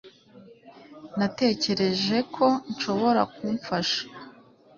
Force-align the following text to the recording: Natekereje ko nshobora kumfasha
Natekereje 1.17 2.17
ko 2.35 2.45
nshobora 2.71 3.21
kumfasha 3.35 4.01